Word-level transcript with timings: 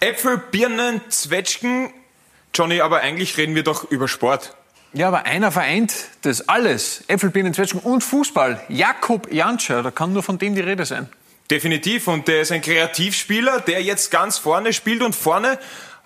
Äpfel, 0.00 0.38
Birnen, 0.38 1.00
Zwetschgen. 1.08 1.92
Johnny, 2.54 2.80
aber 2.80 3.00
eigentlich 3.00 3.36
reden 3.36 3.54
wir 3.54 3.64
doch 3.64 3.90
über 3.90 4.06
Sport. 4.06 4.54
Ja, 4.92 5.08
aber 5.08 5.26
einer 5.26 5.52
vereint 5.52 5.92
das 6.22 6.48
alles. 6.48 7.04
Äpfel, 7.08 7.30
Birnen, 7.30 7.52
Zwetschgen 7.52 7.80
und 7.80 8.02
Fußball. 8.02 8.60
Jakob 8.68 9.32
Janscher, 9.32 9.82
da 9.82 9.90
kann 9.90 10.12
nur 10.12 10.22
von 10.22 10.38
dem 10.38 10.54
die 10.54 10.60
Rede 10.60 10.86
sein. 10.86 11.08
Definitiv. 11.50 12.08
Und 12.08 12.28
der 12.28 12.42
ist 12.42 12.52
ein 12.52 12.62
Kreativspieler, 12.62 13.60
der 13.60 13.82
jetzt 13.82 14.10
ganz 14.10 14.38
vorne 14.38 14.72
spielt 14.72 15.02
und 15.02 15.16
vorne 15.16 15.58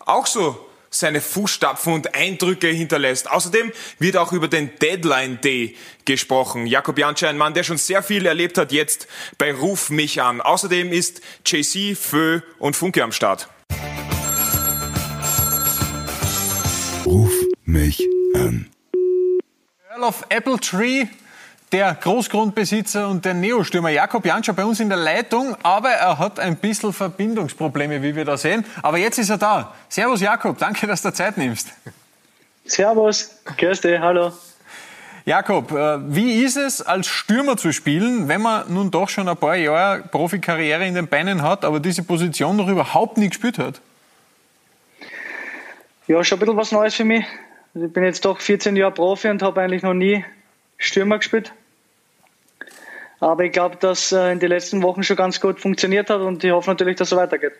auch 0.06 0.26
so 0.26 0.68
seine 0.88 1.20
Fußstapfen 1.20 1.92
und 1.92 2.14
Eindrücke 2.14 2.68
hinterlässt. 2.68 3.30
Außerdem 3.30 3.72
wird 3.98 4.16
auch 4.16 4.32
über 4.32 4.48
den 4.48 4.70
Deadline 4.78 5.40
Day 5.40 5.76
gesprochen. 6.04 6.66
Jakob 6.66 6.98
Janscher, 6.98 7.28
ein 7.28 7.38
Mann, 7.38 7.54
der 7.54 7.62
schon 7.62 7.78
sehr 7.78 8.02
viel 8.02 8.26
erlebt 8.26 8.58
hat, 8.58 8.72
jetzt 8.72 9.06
bei 9.38 9.52
Ruf 9.52 9.90
mich 9.90 10.20
an. 10.22 10.40
Außerdem 10.40 10.92
ist 10.92 11.20
JC, 11.46 11.96
Fö 11.96 12.40
und 12.58 12.76
Funke 12.76 13.02
am 13.02 13.12
Start. 13.12 13.48
Ruf 17.12 17.44
mich 17.66 18.08
an. 18.34 18.70
Earl 19.92 20.02
of 20.02 20.24
Apple 20.30 20.58
Tree, 20.58 21.04
der 21.70 21.92
Großgrundbesitzer 21.92 23.06
und 23.06 23.26
der 23.26 23.34
Neostürmer 23.34 23.90
Jakob 23.90 24.24
Janscher 24.24 24.54
bei 24.54 24.64
uns 24.64 24.80
in 24.80 24.88
der 24.88 24.96
Leitung, 24.96 25.54
aber 25.62 25.90
er 25.90 26.18
hat 26.18 26.40
ein 26.40 26.56
bisschen 26.56 26.94
Verbindungsprobleme, 26.94 28.02
wie 28.02 28.16
wir 28.16 28.24
da 28.24 28.38
sehen. 28.38 28.64
Aber 28.80 28.96
jetzt 28.96 29.18
ist 29.18 29.28
er 29.28 29.36
da. 29.36 29.74
Servus 29.90 30.22
Jakob, 30.22 30.56
danke, 30.56 30.86
dass 30.86 31.02
du 31.02 31.12
Zeit 31.12 31.36
nimmst. 31.36 31.68
Servus, 32.64 33.42
grüß 33.58 33.82
dich, 33.82 34.00
hallo. 34.00 34.32
Jakob, 35.26 35.70
äh, 35.70 35.98
wie 36.16 36.42
ist 36.42 36.56
es, 36.56 36.80
als 36.80 37.08
Stürmer 37.08 37.58
zu 37.58 37.72
spielen, 37.72 38.28
wenn 38.28 38.40
man 38.40 38.72
nun 38.72 38.90
doch 38.90 39.10
schon 39.10 39.28
ein 39.28 39.36
paar 39.36 39.56
Jahre 39.56 40.00
Profikarriere 40.00 40.86
in 40.86 40.94
den 40.94 41.08
Beinen 41.08 41.42
hat, 41.42 41.66
aber 41.66 41.78
diese 41.78 42.04
Position 42.04 42.56
noch 42.56 42.68
überhaupt 42.68 43.18
nie 43.18 43.28
gespielt 43.28 43.58
hat? 43.58 43.82
Ja, 46.08 46.24
schon 46.24 46.36
ein 46.36 46.40
bisschen 46.40 46.56
was 46.56 46.72
Neues 46.72 46.94
für 46.94 47.04
mich. 47.04 47.24
Also 47.74 47.86
ich 47.86 47.92
bin 47.92 48.04
jetzt 48.04 48.24
doch 48.24 48.40
14 48.40 48.74
Jahre 48.76 48.92
Profi 48.92 49.28
und 49.28 49.42
habe 49.42 49.60
eigentlich 49.60 49.82
noch 49.82 49.94
nie 49.94 50.24
Stürmer 50.76 51.18
gespielt. 51.18 51.52
Aber 53.20 53.44
ich 53.44 53.52
glaube, 53.52 53.76
dass 53.76 54.10
äh, 54.10 54.32
in 54.32 54.40
den 54.40 54.48
letzten 54.48 54.82
Wochen 54.82 55.04
schon 55.04 55.16
ganz 55.16 55.40
gut 55.40 55.60
funktioniert 55.60 56.10
hat 56.10 56.20
und 56.20 56.42
ich 56.42 56.50
hoffe 56.50 56.70
natürlich, 56.70 56.96
dass 56.96 57.12
es 57.12 57.16
weitergeht. 57.16 57.52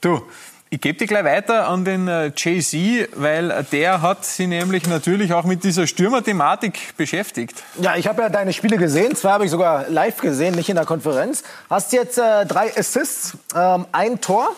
Du, 0.00 0.20
ich 0.68 0.80
gebe 0.80 0.98
dir 0.98 1.06
gleich 1.06 1.24
weiter 1.24 1.68
an 1.68 1.84
den 1.84 2.08
äh, 2.08 2.32
Jay-Z, 2.36 3.10
weil 3.14 3.64
der 3.70 4.02
hat 4.02 4.24
sich 4.24 4.48
nämlich 4.48 4.88
natürlich 4.88 5.32
auch 5.32 5.44
mit 5.44 5.62
dieser 5.62 5.86
Stürmer-Thematik 5.86 6.96
beschäftigt. 6.96 7.62
Ja, 7.80 7.94
ich 7.94 8.08
habe 8.08 8.22
ja 8.22 8.28
deine 8.28 8.52
Spiele 8.52 8.76
gesehen. 8.78 9.14
Zwei 9.14 9.30
habe 9.30 9.44
ich 9.44 9.52
sogar 9.52 9.88
live 9.88 10.16
gesehen, 10.16 10.56
nicht 10.56 10.68
in 10.68 10.74
der 10.74 10.86
Konferenz. 10.86 11.44
Hast 11.70 11.92
jetzt 11.92 12.18
äh, 12.18 12.44
drei 12.44 12.76
Assists, 12.76 13.38
ähm, 13.54 13.86
ein 13.92 14.20
Tor. 14.20 14.50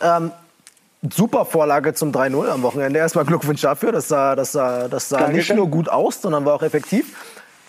Ähm, 0.00 0.32
super 1.10 1.44
Vorlage 1.44 1.94
zum 1.94 2.12
3-0 2.12 2.48
am 2.48 2.62
Wochenende. 2.62 2.98
Erstmal 2.98 3.24
Glückwunsch 3.24 3.60
dafür. 3.60 3.92
Das 3.92 4.08
sah, 4.08 4.36
das 4.36 4.52
sah, 4.52 4.88
das 4.88 5.08
sah 5.08 5.28
nicht 5.28 5.54
nur 5.54 5.68
gut 5.68 5.88
aus, 5.88 6.22
sondern 6.22 6.44
war 6.44 6.54
auch 6.54 6.62
effektiv. 6.62 7.16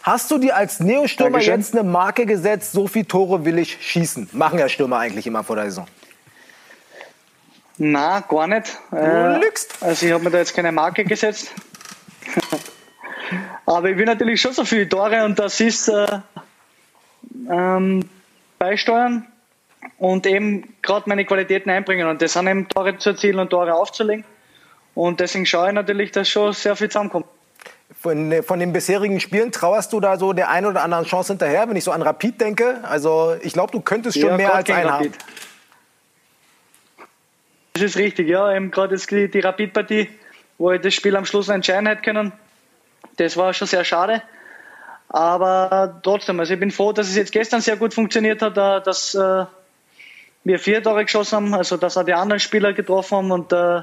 Hast 0.03 0.29
du 0.31 0.37
dir 0.37 0.55
als 0.55 0.79
Neostürmer 0.79 1.31
Dankeschön. 1.31 1.59
jetzt 1.59 1.73
eine 1.73 1.83
Marke 1.89 2.25
gesetzt, 2.25 2.73
so 2.73 2.87
viele 2.87 3.07
Tore 3.07 3.45
will 3.45 3.57
ich 3.57 3.77
schießen? 3.81 4.29
Machen 4.33 4.59
ja 4.59 4.67
Stürmer 4.67 4.97
eigentlich 4.97 5.25
immer 5.25 5.43
vor 5.43 5.55
der 5.55 5.65
Saison. 5.65 5.87
Na, 7.77 8.19
gar 8.19 8.47
nicht. 8.47 8.77
Lügst. 8.91 9.81
Also 9.81 10.05
ich 10.05 10.11
habe 10.11 10.23
mir 10.23 10.31
da 10.31 10.39
jetzt 10.39 10.53
keine 10.53 10.71
Marke 10.71 11.05
gesetzt. 11.05 11.51
Aber 13.65 13.89
ich 13.89 13.97
will 13.97 14.05
natürlich 14.05 14.41
schon 14.41 14.53
so 14.53 14.65
viele 14.65 14.87
Tore 14.87 15.23
und 15.23 15.39
Assists 15.39 15.87
äh, 15.87 16.19
ähm, 17.49 18.07
beisteuern 18.59 19.25
und 19.97 20.25
eben 20.25 20.75
gerade 20.81 21.07
meine 21.07 21.25
Qualitäten 21.25 21.69
einbringen. 21.69 22.07
Und 22.07 22.21
das 22.21 22.33
sind 22.33 22.47
eben 22.47 22.67
Tore 22.67 22.97
zu 22.97 23.11
erzielen 23.11 23.39
und 23.39 23.49
Tore 23.49 23.73
aufzulegen. 23.73 24.25
Und 24.95 25.19
deswegen 25.19 25.45
schaue 25.45 25.69
ich 25.69 25.73
natürlich, 25.73 26.11
dass 26.11 26.29
schon 26.29 26.53
sehr 26.53 26.75
viel 26.75 26.89
zusammenkommt. 26.89 27.25
Von, 27.99 28.43
von 28.43 28.59
den 28.59 28.73
bisherigen 28.73 29.19
Spielen 29.19 29.51
trauerst 29.51 29.93
du 29.93 29.99
da 29.99 30.17
so 30.17 30.33
der 30.33 30.49
einen 30.49 30.65
oder 30.67 30.83
anderen 30.83 31.05
Chance 31.05 31.33
hinterher, 31.33 31.69
wenn 31.69 31.75
ich 31.75 31.83
so 31.83 31.91
an 31.91 32.01
Rapid 32.01 32.41
denke? 32.41 32.79
Also 32.83 33.35
ich 33.41 33.53
glaube, 33.53 33.71
du 33.71 33.81
könntest 33.81 34.19
schon 34.19 34.31
Ja, 34.31 34.37
mehr 34.37 34.53
als 34.53 34.69
einen 34.69 34.91
haben. 34.91 35.05
Rapid. 35.05 35.17
Das 37.73 37.83
ist 37.83 37.97
richtig, 37.97 38.27
ja. 38.27 38.53
Eben 38.53 38.71
gerade 38.71 38.95
jetzt 38.95 39.09
die, 39.09 39.29
die 39.29 39.39
Rapid-Partie, 39.39 40.09
wo 40.57 40.71
ich 40.71 40.81
das 40.81 40.93
Spiel 40.93 41.15
am 41.15 41.25
Schluss 41.25 41.49
entscheiden 41.49 41.87
hätte 41.87 42.01
können. 42.01 42.33
Das 43.17 43.37
war 43.37 43.53
schon 43.53 43.67
sehr 43.67 43.83
schade. 43.83 44.21
Aber 45.09 45.99
trotzdem, 46.03 46.39
also 46.39 46.53
ich 46.53 46.59
bin 46.59 46.71
froh, 46.71 46.91
dass 46.91 47.07
es 47.07 47.15
jetzt 47.15 47.31
gestern 47.31 47.61
sehr 47.61 47.77
gut 47.77 47.93
funktioniert 47.93 48.41
hat, 48.41 48.57
dass 48.57 49.13
äh, 49.15 49.45
wir 50.43 50.59
vier 50.59 50.83
Tore 50.83 51.05
geschossen 51.05 51.35
haben, 51.35 51.53
also 51.53 51.77
dass 51.77 51.97
auch 51.97 52.03
die 52.03 52.13
anderen 52.13 52.39
Spieler 52.39 52.73
getroffen 52.73 53.17
haben 53.17 53.31
und 53.31 53.53
äh, 53.53 53.81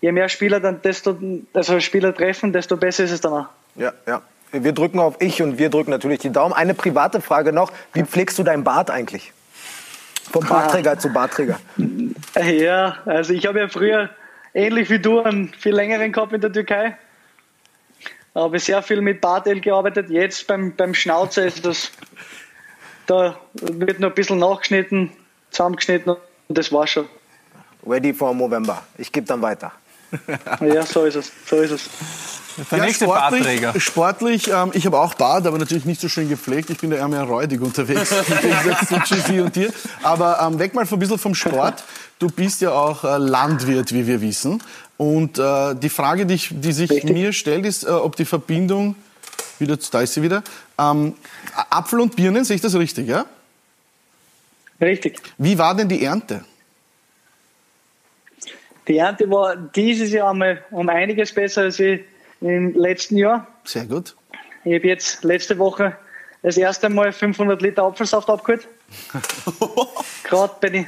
je 0.00 0.12
mehr 0.12 0.28
Spieler 0.28 0.60
dann 0.60 0.82
desto, 0.82 1.16
also 1.54 1.80
Spieler 1.80 2.14
treffen, 2.14 2.52
desto 2.52 2.76
besser 2.76 3.04
ist 3.04 3.12
es 3.12 3.20
dann 3.20 3.32
auch. 3.32 3.46
Ja, 3.76 3.92
ja. 4.06 4.22
Wir 4.52 4.72
drücken 4.72 4.98
auf 4.98 5.16
ich 5.20 5.40
und 5.40 5.58
wir 5.58 5.70
drücken 5.70 5.90
natürlich 5.90 6.18
die 6.18 6.30
Daumen. 6.30 6.52
Eine 6.52 6.74
private 6.74 7.22
Frage 7.22 7.54
noch. 7.54 7.72
Wie 7.94 8.04
pflegst 8.04 8.38
du 8.38 8.42
deinen 8.42 8.64
Bart 8.64 8.90
eigentlich? 8.90 9.32
Vom 10.30 10.46
Bartträger 10.46 10.98
zu 10.98 11.10
Bartträger. 11.10 11.58
Ja, 12.34 12.96
also 13.04 13.34
ich 13.34 13.46
habe 13.46 13.60
ja 13.60 13.68
früher 13.68 14.08
ähnlich 14.54 14.88
wie 14.88 14.98
du 14.98 15.20
einen 15.20 15.52
viel 15.52 15.74
längeren 15.74 16.12
gehabt 16.12 16.32
in 16.32 16.40
der 16.40 16.52
Türkei. 16.52 16.96
Habe 18.34 18.58
sehr 18.58 18.82
viel 18.82 19.02
mit 19.02 19.20
Bartel 19.20 19.60
gearbeitet. 19.60 20.08
Jetzt 20.08 20.46
beim, 20.46 20.74
beim 20.74 20.94
Schnauzer 20.94 21.44
ist 21.44 21.64
das, 21.64 21.92
da 23.06 23.38
wird 23.52 24.00
noch 24.00 24.08
ein 24.08 24.14
bisschen 24.14 24.38
nachgeschnitten, 24.38 25.10
zusammengeschnitten 25.52 26.16
und 26.48 26.58
das 26.58 26.72
war 26.72 26.86
schon. 26.86 27.06
Ready 27.86 28.14
for 28.14 28.34
November. 28.34 28.82
Ich 28.96 29.10
gebe 29.10 29.26
dann 29.26 29.42
weiter. 29.42 29.72
Ja, 30.60 30.84
so 30.84 31.04
ist 31.04 31.16
es. 31.16 31.32
So 31.46 31.56
ist 31.56 31.70
es. 31.70 31.90
Der 32.70 32.80
nächste 32.80 33.06
Bartträger. 33.06 33.78
Sportlich, 33.80 34.48
ähm, 34.48 34.70
ich 34.74 34.84
habe 34.84 35.00
auch 35.00 35.14
Bart, 35.14 35.46
aber 35.46 35.58
natürlich 35.58 35.84
nicht 35.84 36.00
so 36.00 36.08
schön 36.08 36.28
gepflegt. 36.28 36.70
Ich 36.70 36.78
bin 36.78 36.90
da 36.90 36.96
eher 36.96 37.08
mehr 37.08 37.22
räudig 37.22 37.62
unterwegs, 37.62 38.12
im 38.28 38.38
Gegensatz 38.40 38.88
zu 38.88 38.96
GC 38.96 39.42
und 39.42 39.56
dir. 39.56 39.72
Aber 40.02 40.38
ähm, 40.42 40.58
weg 40.58 40.74
mal 40.74 40.86
ein 40.88 40.98
bisschen 40.98 41.18
vom 41.18 41.34
Sport. 41.34 41.82
Du 42.18 42.28
bist 42.28 42.60
ja 42.60 42.72
auch 42.72 43.04
äh, 43.04 43.16
Landwirt, 43.16 43.92
wie 43.92 44.06
wir 44.06 44.20
wissen. 44.20 44.62
Und 44.98 45.38
äh, 45.38 45.74
die 45.74 45.88
Frage, 45.88 46.26
die, 46.26 46.34
ich, 46.34 46.50
die 46.52 46.72
sich 46.72 46.90
Richtig. 46.90 47.10
mir 47.10 47.32
stellt, 47.32 47.64
ist, 47.64 47.84
äh, 47.84 47.88
ob 47.88 48.16
die 48.16 48.24
Verbindung, 48.24 48.94
wieder, 49.58 49.78
da 49.90 50.02
ist 50.02 50.14
sie 50.14 50.22
wieder, 50.22 50.42
ähm, 50.78 51.14
Apfel 51.70 52.00
und 52.00 52.14
Birnen, 52.16 52.44
sehe 52.44 52.56
ich 52.56 52.62
das 52.62 52.74
richtig, 52.74 53.08
ja? 53.08 53.24
Richtig. 54.82 55.20
Wie 55.38 55.56
war 55.56 55.74
denn 55.76 55.88
die 55.88 56.04
Ernte? 56.04 56.44
Die 58.88 58.98
Ernte 58.98 59.30
war 59.30 59.54
dieses 59.56 60.10
Jahr 60.12 60.30
einmal 60.30 60.64
um 60.72 60.88
einiges 60.88 61.32
besser 61.32 61.62
als 61.62 61.78
im 61.78 62.74
letzten 62.74 63.16
Jahr. 63.16 63.46
Sehr 63.64 63.84
gut. 63.86 64.16
Ich 64.64 64.74
habe 64.74 64.88
jetzt 64.88 65.22
letzte 65.22 65.56
Woche 65.58 65.96
das 66.42 66.56
erste 66.56 66.88
Mal 66.88 67.12
500 67.12 67.62
Liter 67.62 67.84
Apfelsaft 67.84 68.28
abgeholt. 68.28 68.66
Gerade 70.24 70.54
bei 70.60 70.68
den 70.68 70.86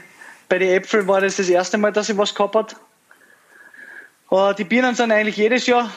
bei 0.49 0.59
die 0.59 0.69
Äpfeln 0.69 1.07
war 1.09 1.21
das 1.21 1.37
das 1.37 1.49
erste 1.49 1.79
Mal, 1.79 1.93
dass 1.93 2.09
ich 2.09 2.19
was 2.19 2.35
gehabt 2.35 2.55
habe. 2.55 2.75
Äh, 4.31 4.55
Die 4.57 4.65
Birnen 4.65 4.95
sind 4.95 5.11
eigentlich 5.11 5.37
jedes 5.37 5.67
Jahr 5.67 5.91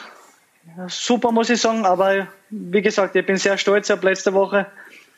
super, 0.86 1.32
muss 1.32 1.50
ich 1.50 1.60
sagen. 1.60 1.84
Aber 1.84 2.28
wie 2.50 2.82
gesagt, 2.82 3.14
ich 3.16 3.26
bin 3.26 3.36
sehr 3.36 3.58
stolz. 3.58 3.88
Ich 3.88 3.96
habe 3.96 4.06
letzte 4.06 4.32
Woche 4.32 4.66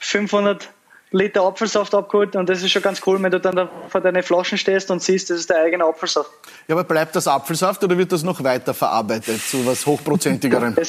500 0.00 0.68
Liter 1.12 1.42
Apfelsaft 1.42 1.94
abgeholt 1.94 2.36
und 2.36 2.48
das 2.48 2.62
ist 2.62 2.70
schon 2.70 2.82
ganz 2.82 3.00
cool, 3.06 3.20
wenn 3.20 3.30
du 3.30 3.40
dann 3.40 3.56
da 3.56 3.68
vor 3.88 4.00
deinen 4.00 4.22
Flaschen 4.22 4.56
stehst 4.56 4.90
und 4.90 5.02
siehst, 5.02 5.30
das 5.30 5.40
ist 5.40 5.50
der 5.50 5.62
eigene 5.62 5.84
Apfelsaft. 5.84 6.30
Ja, 6.68 6.76
aber 6.76 6.84
bleibt 6.84 7.16
das 7.16 7.26
Apfelsaft 7.26 7.82
oder 7.82 7.98
wird 7.98 8.12
das 8.12 8.22
noch 8.22 8.42
weiter 8.44 8.74
verarbeitet 8.74 9.40
zu 9.42 9.64
was 9.66 9.84
hochprozentigerem? 9.86 10.76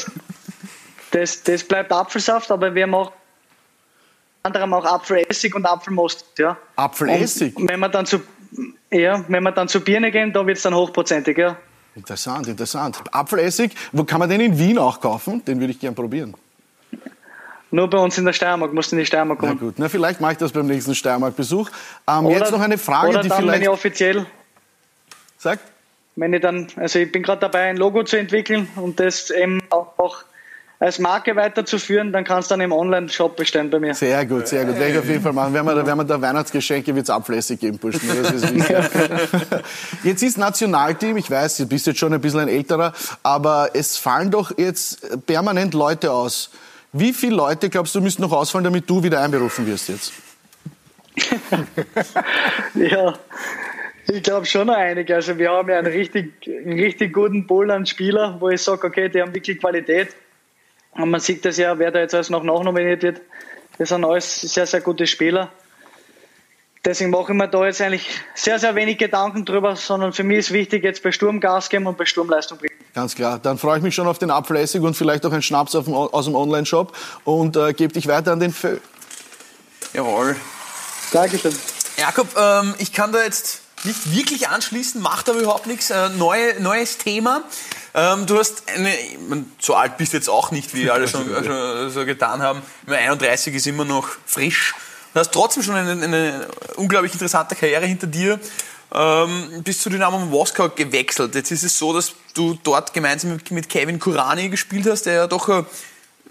Das, 1.12 1.44
das, 1.44 1.44
das 1.44 1.64
bleibt 1.66 1.92
Apfelsaft, 1.92 2.50
aber 2.52 2.74
wir 2.74 2.88
machen 2.88 3.12
anderem 4.44 4.74
auch 4.74 4.86
Apfelessig 4.86 5.54
und 5.56 5.66
Apfelmost. 5.66 6.26
Ja. 6.38 6.58
Apfelessig? 6.76 7.56
Und 7.56 7.70
wenn 7.70 7.80
wir 7.80 7.90
dann 7.90 8.06
zu, 8.06 8.22
ja, 8.90 9.24
wenn 9.28 9.44
wir 9.44 9.52
dann 9.52 9.68
zu 9.68 9.82
Birne 9.82 10.12
gehen, 10.12 10.34
da 10.34 10.46
wird 10.46 10.58
es 10.58 10.64
dann 10.64 10.74
hochprozentig. 10.74 11.38
Ja. 11.38 11.58
Interessant, 11.96 12.48
interessant. 12.48 13.02
Apfelessig, 13.12 13.76
wo 13.92 14.04
kann 14.04 14.20
man 14.20 14.30
den 14.30 14.42
in 14.42 14.58
Wien 14.58 14.78
auch 14.78 15.00
kaufen? 15.00 15.44
Den 15.46 15.60
würde 15.60 15.74
ich 15.74 15.80
gern 15.80 15.94
probieren. 15.94 16.34
Nur 17.72 17.90
bei 17.90 17.98
uns 17.98 18.18
in 18.18 18.26
der 18.26 18.34
Steiermark, 18.34 18.74
musst 18.74 18.92
du 18.92 18.98
in 18.98 19.00
die 19.00 19.06
Steiermark 19.06 19.40
Na 19.42 19.48
kommen. 19.48 19.60
gut, 19.60 19.76
na, 19.78 19.88
vielleicht 19.90 20.20
mache 20.20 20.34
ich 20.34 20.38
das 20.38 20.52
beim 20.52 20.68
nächsten 20.68 20.94
Steiermark-Besuch. 20.94 21.70
Ähm, 22.08 22.30
jetzt 22.30 22.52
noch 22.52 22.60
eine 22.60 22.78
Frage, 22.78 23.10
oder 23.10 23.22
die 23.22 23.30
dann, 23.30 23.38
wenn 23.38 23.46
vielleicht. 23.46 23.64
ich 23.64 23.70
offiziell, 23.70 24.26
Sag. 25.38 25.60
wenn 26.18 26.34
ich 26.34 26.42
dann, 26.42 26.68
also 26.76 27.00
ich 27.00 27.12
bin 27.12 27.24
gerade 27.24 27.40
dabei, 27.40 27.70
ein 27.70 27.78
Logo 27.78 28.04
zu 28.04 28.18
entwickeln 28.18 28.68
und 28.76 29.00
das 29.00 29.30
eben 29.30 29.62
auch, 29.70 30.26
als 30.82 30.98
Marke 30.98 31.36
weiterzuführen, 31.36 32.12
dann 32.12 32.24
kannst 32.24 32.50
du 32.50 32.54
dann 32.54 32.62
im 32.62 32.72
Online-Shop 32.72 33.36
bestellen 33.36 33.70
bei 33.70 33.80
mir. 33.80 33.94
Sehr 33.94 34.26
gut, 34.26 34.48
sehr 34.48 34.66
gut. 34.66 34.80
Werde 34.80 34.94
ich 34.94 34.98
auf 34.98 35.06
jeden 35.06 35.22
Fall 35.22 35.32
machen. 35.32 35.54
Wenn 35.54 35.64
wir, 35.64 35.86
wenn 35.86 35.96
wir 35.96 36.04
da 36.04 36.20
Weihnachtsgeschenke 36.20 36.96
wird 36.96 37.04
es 37.04 37.12
Apfelessig 37.12 37.60
geben, 37.60 37.78
Burschen. 37.78 38.02
Das 38.08 38.32
ist. 38.32 38.52
Jetzt 40.04 40.24
ist 40.24 40.40
Nationalteam, 40.40 41.18
ich 41.18 41.30
weiß, 41.30 41.58
du 41.58 41.68
bist 41.68 41.86
jetzt 41.86 42.00
schon 42.00 42.12
ein 42.14 42.20
bisschen 42.20 42.40
ein 42.40 42.48
älterer, 42.48 42.94
aber 43.22 43.70
es 43.76 43.96
fallen 43.96 44.32
doch 44.32 44.58
jetzt 44.58 45.26
permanent 45.28 45.76
Leute 45.76 46.12
aus. 46.12 46.50
Wie 46.94 47.14
viele 47.14 47.36
Leute 47.36 47.70
glaubst 47.70 47.96
du 47.96 48.02
müssten 48.02 48.22
noch 48.22 48.34
ausfallen, 48.34 48.66
damit 48.66 48.90
du 48.90 49.02
wieder 49.04 49.22
einberufen 49.22 49.66
wirst 49.68 49.90
jetzt? 49.90 50.14
Ja, 52.74 53.14
Ich 54.08 54.24
glaube 54.24 54.46
schon 54.46 54.68
noch 54.68 54.76
einige. 54.76 55.16
Also 55.16 55.38
wir 55.38 55.52
haben 55.52 55.70
ja 55.70 55.78
einen 55.78 55.92
richtig, 55.92 56.34
einen 56.46 56.80
richtig 56.80 57.14
guten 57.14 57.48
Pool 57.48 57.72
an 57.72 57.86
Spieler, 57.86 58.38
wo 58.40 58.50
ich 58.50 58.62
sage, 58.62 58.88
okay, 58.88 59.10
die 59.10 59.22
haben 59.22 59.34
wirklich 59.34 59.60
Qualität. 59.60 60.10
Und 60.92 61.10
man 61.10 61.20
sieht 61.20 61.46
das 61.46 61.58
ja, 61.58 61.78
wer 61.80 61.92
da 61.92 62.00
jetzt 62.00 62.14
alles 62.14 62.30
noch 62.30 62.44
nachnominiert 62.44 63.04
wird. 63.04 63.22
Das 63.78 63.90
sind 63.90 64.04
alles 64.04 64.42
sehr, 64.42 64.68
sehr 64.68 64.82
gute 64.82 65.08
Spieler. 65.08 65.50
Deswegen 66.84 67.12
mache 67.12 67.32
ich 67.32 67.38
mir 67.38 67.48
da 67.48 67.66
jetzt 67.66 67.82
eigentlich 67.82 68.10
sehr, 68.34 68.58
sehr 68.60 68.76
wenig 68.76 68.98
Gedanken 68.98 69.46
drüber, 69.46 69.76
sondern 69.76 70.14
für 70.14 70.24
mich 70.24 70.40
ist 70.40 70.52
wichtig, 70.54 70.84
jetzt 70.84 71.04
bei 71.04 71.12
Sturm 71.12 71.40
Gas 71.40 71.70
geben 71.70 71.86
und 71.86 71.98
bei 71.98 72.06
Sturm 72.06 72.30
Leistung 72.30 72.58
bringen. 72.58 72.71
Ganz 72.94 73.16
klar. 73.16 73.40
Dann 73.40 73.58
freue 73.58 73.78
ich 73.78 73.84
mich 73.84 73.96
schon 73.96 74.08
auf 74.08 74.20
den 74.20 74.32
Abfleißig 74.32 74.82
und 74.82 74.96
vielleicht 74.96 75.26
auch 75.26 75.32
einen 75.32 75.42
Schnaps 75.42 75.72
dem, 75.72 75.94
aus 75.94 76.26
dem 76.26 76.36
Online-Shop 76.36 76.96
und 77.24 77.56
äh, 77.56 77.74
gebe 77.74 77.94
dich 77.94 78.08
weiter 78.08 78.34
an 78.34 78.40
den 78.40 78.54
Fö. 78.54 78.78
Jawohl. 79.94 80.36
Dankeschön. 81.12 81.56
Jakob, 81.98 82.28
ähm, 82.38 82.76
ich 82.80 82.94
kann 82.94 83.12
da 83.12 83.24
jetzt 83.24 83.62
nicht 83.84 84.14
wirklich 84.14 84.48
anschließen, 84.50 85.02
macht 85.02 85.30
aber 85.30 85.40
überhaupt 85.40 85.68
nichts. 85.68 85.90
Äh, 85.90 86.10
neue, 86.10 86.62
neues 86.62 86.98
Thema. 86.98 87.44
Ähm, 87.94 88.26
du 88.26 88.38
hast 88.38 88.64
eine, 88.70 88.96
ich 88.96 89.18
mein, 89.28 89.52
so 89.60 89.76
alt 89.76 89.98
bist 89.98 90.14
du 90.14 90.18
jetzt 90.18 90.30
auch 90.30 90.52
nicht, 90.52 90.74
wie 90.74 90.90
alle 90.90 91.08
schon, 91.08 91.28
schon 91.46 91.90
so 91.90 92.06
getan 92.06 92.42
haben. 92.42 92.62
Ich 92.84 92.90
mein, 92.90 93.00
31 93.00 93.56
ist 93.56 93.68
immer 93.68 93.86
noch 93.86 94.08
frisch. 94.26 94.74
Du 95.14 95.20
hast 95.20 95.32
trotzdem 95.32 95.64
schon 95.64 95.76
eine, 95.76 95.92
eine 95.92 96.48
unglaublich 96.76 97.12
interessante 97.12 97.56
Karriere 97.56 97.86
hinter 97.86 98.08
dir. 98.08 98.40
Ähm, 98.94 99.62
bist 99.64 99.82
zu 99.82 99.90
Dynamo 99.90 100.20
Moskau 100.20 100.68
gewechselt. 100.70 101.34
Jetzt 101.36 101.52
ist 101.52 101.64
es 101.64 101.78
so, 101.78 101.94
dass 101.94 102.14
du 102.34 102.58
dort 102.62 102.94
gemeinsam 102.94 103.40
mit, 103.50 103.70
Kevin 103.70 104.00
Kurani 104.00 104.50
gespielt 104.50 104.86
hast, 104.90 105.04
der 105.04 105.14
ja 105.14 105.28
doch 105.28 105.48
äh, 105.48 105.64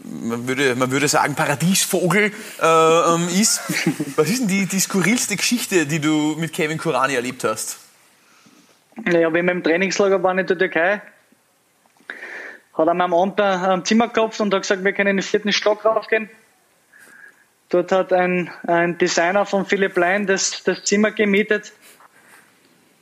man 0.04 0.46
würde, 0.46 0.74
man 0.76 0.90
würde 0.90 1.08
sagen, 1.08 1.34
Paradiesvogel 1.34 2.32
äh, 2.60 2.64
ähm, 2.64 3.28
ist. 3.28 3.62
Was 4.16 4.28
ist 4.28 4.40
denn 4.40 4.48
die, 4.48 4.66
die 4.66 4.80
skurrilste 4.80 5.36
Geschichte, 5.36 5.86
die 5.86 6.00
du 6.00 6.36
mit 6.38 6.52
Kevin 6.52 6.78
Kurani 6.78 7.14
erlebt 7.14 7.44
hast? 7.44 7.78
Naja, 9.04 9.32
wenn 9.32 9.46
wir 9.46 9.52
im 9.52 9.62
Trainingslager 9.62 10.22
waren 10.22 10.38
in 10.38 10.46
der 10.46 10.58
Türkei, 10.58 11.00
hat 12.74 12.88
er 12.88 12.94
mir 12.94 13.04
am 13.04 13.14
Abend 13.14 13.40
am 13.40 13.84
Zimmer 13.84 14.08
geklopft 14.08 14.40
und 14.40 14.52
hat 14.52 14.62
gesagt, 14.62 14.84
wir 14.84 14.92
können 14.92 15.10
in 15.10 15.16
den 15.18 15.22
vierten 15.22 15.52
Stock 15.52 15.84
raufgehen. 15.84 16.28
Dort 17.70 17.92
hat 17.92 18.12
ein, 18.12 18.50
ein 18.66 18.98
Designer 18.98 19.46
von 19.46 19.64
Philipp 19.64 19.96
Lein 19.96 20.26
das, 20.26 20.62
das 20.64 20.84
Zimmer 20.84 21.12
gemietet 21.12 21.72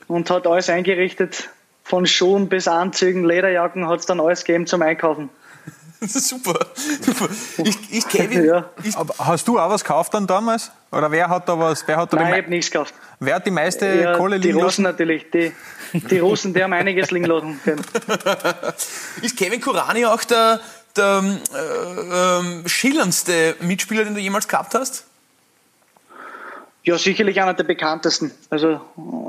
und 0.08 0.31
hat 0.31 0.46
alles 0.46 0.69
eingerichtet. 0.69 1.49
Von 1.84 2.06
Schuhen 2.06 2.49
bis 2.49 2.69
Anzügen, 2.69 3.25
Lederjacken 3.25 3.88
hat 3.88 4.00
es 4.00 4.06
dann 4.06 4.20
alles 4.20 4.44
gegeben 4.44 4.66
zum 4.66 4.82
Einkaufen. 4.82 5.31
Super. 6.00 6.55
super. 7.00 7.28
Ich, 7.64 7.76
ich 7.90 8.06
Kevin, 8.08 8.44
Ja. 8.44 8.66
ich, 8.84 8.96
Aber 8.96 9.14
hast 9.19 9.49
du 9.49 9.58
auch 9.58 9.69
was 9.70 9.82
gekauft 9.82 10.14
dann 10.14 10.28
damals? 10.28 10.70
Oder 10.93 11.10
wer 11.10 11.28
hat 11.28 11.49
da 11.49 11.58
was? 11.58 11.82
Wer 11.88 11.96
hat 11.96 12.12
da 12.12 12.19
Nein, 12.19 12.26
ich 12.26 12.32
die, 12.34 12.38
habe 12.43 12.50
nichts 12.50 12.70
gekauft. 12.70 12.94
wer 13.19 13.34
hat 13.34 13.46
die 13.46 13.50
meiste 13.50 13.87
Ja, 14.02 14.16
Kohle 14.16 14.38
die 14.38 14.49
liegen 14.49 14.60
Russen 14.62 14.84
lassen? 14.84 14.93
natürlich. 14.93 15.28
Die, 15.32 15.50
die 15.94 16.19
Russen, 16.20 16.54
die 16.54 16.62
haben 16.62 16.72
einiges 16.72 17.11
liegen 17.11 17.25
lassen 17.26 17.58
können. 17.64 17.84
ist 19.22 19.37
Kevin 19.37 19.61
Kurani 19.61 20.04
auch 20.06 20.22
der, 20.22 20.61
der 20.96 21.22
äh, 21.56 22.38
ähm, 22.40 22.62
schillerndste 22.69 23.56
Mitspieler, 23.61 24.04
den 24.04 24.14
du 24.14 24.20
jemals 24.20 24.46
gehabt 24.46 24.75
hast? 24.75 25.04
Ja, 26.88 26.96
sicherlich 26.96 27.38
einer 27.38 27.52
der 27.52 27.64
bekanntesten. 27.64 28.31
Also 28.49 28.81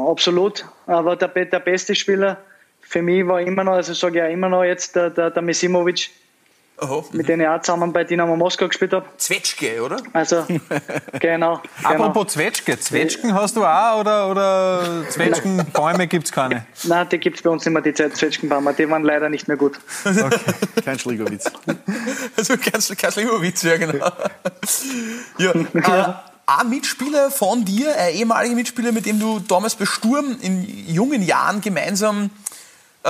absolut. 0.09 0.63
Aber 0.87 1.17
der, 1.17 1.27
der 1.27 1.59
beste 1.59 1.93
Spieler 1.93 2.37
für 2.79 3.01
mich 3.01 3.27
war 3.27 3.41
immer 3.41 3.65
noch, 3.65 3.73
also 3.73 3.93
sage 3.93 4.13
ich 4.13 4.19
ja 4.19 4.27
immer 4.27 4.47
noch 4.47 4.63
jetzt, 4.63 4.95
der, 4.95 5.09
der, 5.09 5.29
der 5.29 5.41
Misimovic, 5.41 6.09
Oho. 6.79 7.03
mit 7.11 7.27
dem 7.27 7.41
ich 7.41 7.47
auch 7.49 7.61
zusammen 7.61 7.91
bei 7.91 8.05
Dynamo 8.05 8.37
Moskau 8.37 8.69
gespielt 8.69 8.93
habe. 8.93 9.05
Zwetschge, 9.17 9.83
oder? 9.83 9.97
Also, 10.13 10.45
genau. 11.19 11.19
genau. 11.19 11.61
Apropos 11.83 12.31
Zwetschge. 12.31 12.79
Zwetschgen 12.79 13.33
hast 13.33 13.57
du 13.57 13.65
auch 13.65 13.99
oder, 13.99 14.31
oder 14.31 15.03
Zwetschgenbäume 15.09 16.07
gibt 16.07 16.27
es 16.27 16.31
keine? 16.31 16.65
Nein, 16.83 17.09
die 17.09 17.17
gibt 17.17 17.35
es 17.35 17.43
bei 17.43 17.49
uns 17.49 17.65
nicht 17.65 17.73
mehr, 17.73 17.81
die 17.81 17.93
Zeit 17.93 18.15
Zwetschgenbaumer. 18.15 18.71
Die 18.71 18.89
waren 18.89 19.03
leider 19.03 19.27
nicht 19.27 19.49
mehr 19.49 19.57
gut. 19.57 19.77
Kein 20.85 20.97
Schlägerwitz. 20.97 21.51
Also 22.37 22.53
lieber 23.17 23.41
Witz, 23.41 23.63
ja 23.63 23.75
genau. 23.75 24.09
Ja, 25.37 25.51
äh, 25.51 26.28
ein 26.57 26.69
Mitspieler 26.69 27.31
von 27.31 27.65
dir, 27.65 27.95
ein 27.95 28.15
ehemaliger 28.15 28.55
Mitspieler, 28.55 28.91
mit 28.91 29.05
dem 29.05 29.19
du 29.19 29.39
damals 29.39 29.75
bei 29.75 29.85
Sturm 29.85 30.37
in 30.41 30.87
jungen 30.87 31.21
Jahren 31.21 31.61
gemeinsam 31.61 32.31
äh, 33.03 33.09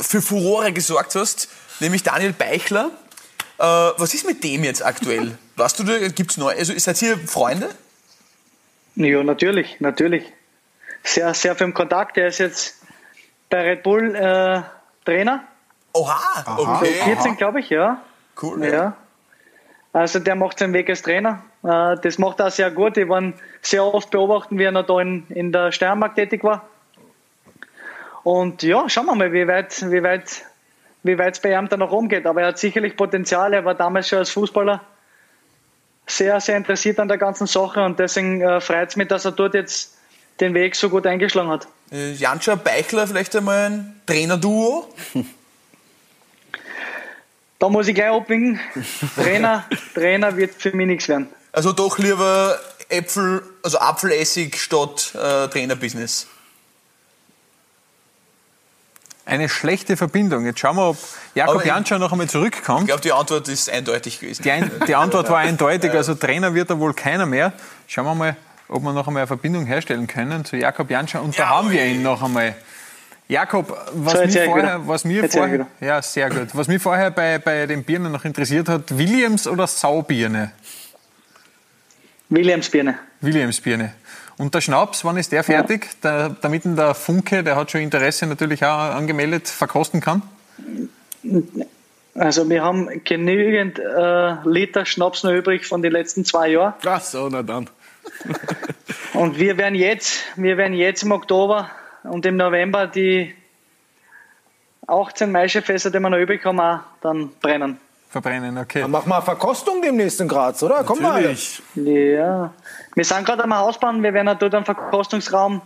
für 0.00 0.22
Furore 0.22 0.72
gesorgt 0.72 1.14
hast, 1.14 1.48
nämlich 1.80 2.02
Daniel 2.02 2.32
Beichler. 2.32 2.90
Äh, 3.58 3.64
was 3.64 4.14
ist 4.14 4.26
mit 4.26 4.42
dem 4.44 4.64
jetzt 4.64 4.84
aktuell? 4.84 5.36
Weißt 5.56 5.78
du, 5.78 5.84
da 5.84 6.08
gibt's 6.08 6.36
neu? 6.36 6.52
Also 6.56 6.72
seid 6.78 7.00
ihr 7.02 7.18
Freunde? 7.18 7.70
Ja, 8.96 9.22
natürlich, 9.22 9.80
natürlich. 9.80 10.24
Sehr, 11.02 11.32
sehr 11.34 11.56
viel 11.56 11.66
im 11.66 11.74
Kontakt. 11.74 12.16
Er 12.16 12.28
ist 12.28 12.38
jetzt 12.38 12.76
bei 13.50 13.62
Red 13.62 13.82
Bull 13.82 14.14
äh, 14.14 14.62
Trainer. 15.04 15.44
Oha, 15.92 16.56
okay. 16.56 16.94
14, 17.04 17.36
glaube 17.36 17.60
ich, 17.60 17.70
ja. 17.70 18.02
Cool. 18.40 18.64
Ja. 18.64 18.96
Also 19.92 20.18
der 20.18 20.36
macht 20.36 20.58
seinen 20.58 20.72
Weg 20.72 20.88
als 20.88 21.02
Trainer. 21.02 21.42
Äh, 21.62 21.96
Das 22.02 22.18
macht 22.18 22.40
er 22.40 22.46
auch 22.46 22.50
sehr 22.50 22.70
gut. 22.70 22.96
Ich 22.96 23.08
war 23.08 23.32
sehr 23.62 23.84
oft 23.84 24.10
beobachten, 24.10 24.58
wie 24.58 24.64
er 24.64 24.72
noch 24.72 24.86
da 24.86 25.00
in, 25.00 25.26
in 25.28 25.52
der 25.52 25.72
Steiermark 25.72 26.14
tätig 26.14 26.42
war. 26.44 26.68
Und 28.22 28.62
ja, 28.62 28.88
schauen 28.88 29.06
wir 29.06 29.14
mal, 29.14 29.32
wie 29.32 29.46
weit, 29.46 29.90
wie 29.90 30.02
weit, 30.02 30.44
wie 31.02 31.18
weit 31.18 31.34
es 31.34 31.40
bei 31.40 31.52
ihm 31.52 31.68
dann 31.68 31.80
noch 31.80 31.92
umgeht. 31.92 32.26
Aber 32.26 32.42
er 32.42 32.48
hat 32.48 32.58
sicherlich 32.58 32.96
Potenzial. 32.96 33.54
Er 33.54 33.64
war 33.64 33.74
damals 33.74 34.08
schon 34.08 34.18
als 34.18 34.30
Fußballer 34.30 34.80
sehr, 36.06 36.40
sehr 36.40 36.56
interessiert 36.56 36.98
an 36.98 37.08
der 37.08 37.18
ganzen 37.18 37.46
Sache 37.46 37.82
und 37.84 37.98
deswegen 37.98 38.40
äh, 38.40 38.60
freut 38.60 38.88
es 38.90 38.96
mich, 38.96 39.08
dass 39.08 39.24
er 39.24 39.32
dort 39.32 39.54
jetzt 39.54 39.96
den 40.40 40.54
Weg 40.54 40.74
so 40.74 40.88
gut 40.88 41.06
eingeschlagen 41.06 41.50
hat. 41.50 41.68
Äh, 41.92 42.12
Janscha 42.12 42.56
Beichler, 42.56 43.06
vielleicht 43.06 43.34
einmal 43.36 43.70
ein 43.70 44.00
Trainerduo? 44.06 44.88
Da 47.60 47.68
muss 47.68 47.86
ich 47.86 47.94
gleich 47.94 48.10
abwinken. 48.10 48.58
Trainer, 49.14 49.64
Trainer 49.94 50.36
wird 50.36 50.54
für 50.60 50.74
mich 50.74 50.86
nichts 50.88 51.08
werden. 51.08 51.28
Also 51.52 51.72
doch 51.72 51.98
lieber 51.98 52.58
Äpfel, 52.88 53.42
also 53.62 53.78
Apfelessig 53.78 54.56
statt 54.60 55.12
äh, 55.14 55.46
Trainerbusiness. 55.48 56.26
Eine 59.26 59.48
schlechte 59.48 59.96
Verbindung. 59.96 60.44
Jetzt 60.46 60.58
schauen 60.58 60.76
wir, 60.76 60.88
ob 60.88 60.96
Jakob 61.34 61.60
ich- 61.60 61.66
Janscher 61.66 61.98
noch 61.98 62.10
einmal 62.10 62.24
Ich 62.26 62.32
zurückkommt. 62.32 62.86
glaube, 62.86 63.02
die 63.02 63.12
Antwort 63.12 63.46
ist 63.48 63.70
eindeutig 63.70 64.18
gewesen. 64.18 64.42
Die, 64.42 64.50
ein, 64.50 64.70
die 64.88 64.94
Antwort 64.96 65.28
war 65.28 65.38
eindeutig, 65.38 65.92
also 65.92 66.14
Trainer 66.14 66.54
wird 66.54 66.70
da 66.70 66.78
wohl 66.78 66.94
keiner 66.94 67.26
mehr. 67.26 67.52
Schauen 67.86 68.06
wir 68.06 68.14
mal, 68.14 68.36
ob 68.68 68.82
wir 68.82 68.92
noch 68.92 69.06
einmal 69.06 69.20
eine 69.20 69.26
Verbindung 69.28 69.66
herstellen 69.66 70.06
können 70.06 70.44
zu 70.44 70.56
Jakob 70.56 70.90
Janscher. 70.90 71.22
Und 71.22 71.38
da 71.38 71.48
haben 71.48 71.70
wir 71.70 71.84
ihn 71.84 72.02
noch 72.02 72.22
einmal. 72.22 72.56
Jakob, 73.30 73.68
was 73.92 74.12
So, 74.12 74.18
mir 74.18 74.44
vorher, 74.44 74.56
wieder. 74.56 74.88
was 74.88 75.04
mir 75.04 75.22
Jetzt 75.22 75.36
vorher, 75.36 75.66
ja, 75.80 76.02
sehr 76.02 76.28
gut. 76.30 76.48
Was 76.52 76.66
mir 76.66 76.80
vorher 76.80 77.12
bei, 77.12 77.38
bei 77.38 77.64
den 77.66 77.84
Birnen 77.84 78.10
noch 78.10 78.24
interessiert 78.24 78.68
hat, 78.68 78.98
Williams 78.98 79.46
oder 79.46 79.68
Saubirne? 79.68 80.50
Williamsbirne. 82.28 82.98
Williams-Birne. 83.20 83.92
Und 84.36 84.52
der 84.54 84.60
Schnaps, 84.60 85.04
wann 85.04 85.16
ist 85.16 85.30
der 85.30 85.44
fertig? 85.44 86.00
Der, 86.02 86.30
damit 86.40 86.62
der 86.64 86.94
Funke, 86.94 87.44
der 87.44 87.54
hat 87.54 87.70
schon 87.70 87.82
Interesse 87.82 88.26
natürlich 88.26 88.64
auch 88.64 88.94
angemeldet, 88.96 89.46
verkosten 89.46 90.00
kann? 90.00 90.22
Also 92.14 92.50
wir 92.50 92.64
haben 92.64 92.88
genügend 93.04 93.78
äh, 93.78 94.34
Liter 94.44 94.84
Schnaps 94.86 95.22
noch 95.22 95.32
übrig 95.32 95.66
von 95.66 95.82
den 95.82 95.92
letzten 95.92 96.24
zwei 96.24 96.48
Jahren. 96.48 96.74
Ach 96.84 97.00
so, 97.00 97.28
na 97.30 97.44
dann. 97.44 97.70
Und 99.14 99.38
wir 99.38 99.56
werden 99.56 99.76
jetzt, 99.76 100.20
wir 100.34 100.56
werden 100.56 100.74
jetzt 100.74 101.04
im 101.04 101.12
Oktober 101.12 101.70
und 102.04 102.24
im 102.26 102.36
November 102.36 102.86
die 102.86 103.34
18 104.86 105.30
Maischefässer, 105.30 105.90
die 105.90 106.00
wir 106.00 106.10
noch 106.10 106.18
übrig 106.18 106.44
haben, 106.44 106.60
auch 106.60 106.80
dann 107.00 107.30
brennen. 107.40 107.78
Verbrennen, 108.08 108.58
okay. 108.58 108.84
Mach 108.88 109.06
mal 109.06 109.20
Verkostung 109.20 109.80
demnächst 109.80 110.20
in 110.20 110.26
Graz, 110.26 110.62
oder? 110.64 110.82
Komm 110.82 111.00
mal. 111.00 111.22
Natürlich. 111.22 111.62
Ja. 111.76 112.52
Wir 112.96 113.04
sind 113.04 113.24
gerade 113.24 113.44
am 113.44 113.54
Haus 113.56 113.78
bauen, 113.78 114.02
wir 114.02 114.12
werden 114.12 114.36
dort 114.38 114.52
einen 114.52 114.64
Verkostungsraum 114.64 115.62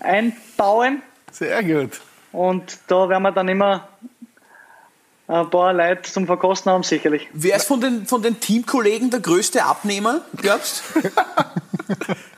einbauen 0.00 1.02
Sehr 1.32 1.62
gut. 1.64 2.00
und 2.30 2.78
da 2.86 3.08
werden 3.08 3.24
wir 3.24 3.32
dann 3.32 3.48
immer 3.48 3.88
ein 5.26 5.50
paar 5.50 5.72
Leute 5.72 6.10
zum 6.10 6.26
Verkosten 6.26 6.70
haben, 6.70 6.82
sicherlich. 6.84 7.28
Wer 7.32 7.56
ist 7.56 7.66
von 7.66 7.80
den, 7.80 8.06
von 8.06 8.22
den 8.22 8.38
Teamkollegen 8.38 9.10
der 9.10 9.20
größte 9.20 9.64
Abnehmer, 9.64 10.20
glaubst 10.36 10.84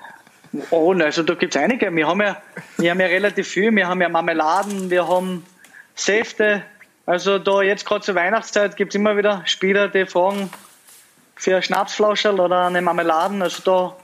Oh, 0.70 0.92
also 0.92 1.22
da 1.22 1.34
gibt 1.34 1.54
es 1.54 1.62
einige. 1.62 1.94
Wir 1.94 2.06
haben, 2.06 2.20
ja, 2.20 2.36
wir 2.78 2.90
haben 2.90 3.00
ja 3.00 3.06
relativ 3.06 3.48
viel. 3.48 3.74
Wir 3.74 3.88
haben 3.88 4.00
ja 4.00 4.08
Marmeladen, 4.08 4.90
wir 4.90 5.08
haben 5.08 5.44
Säfte. 5.94 6.62
Also 7.06 7.38
da 7.38 7.62
jetzt 7.62 7.84
gerade 7.86 8.00
zur 8.02 8.14
Weihnachtszeit 8.14 8.76
gibt 8.76 8.94
es 8.94 8.98
immer 8.98 9.16
wieder 9.16 9.42
Spieler, 9.44 9.88
die 9.88 10.06
fragen 10.06 10.50
für 11.36 11.56
ein 11.56 11.62
Schnapsflauscherl 11.62 12.40
oder 12.40 12.66
eine 12.66 12.80
Marmeladen. 12.80 13.42
Also 13.42 13.62
da 13.62 13.96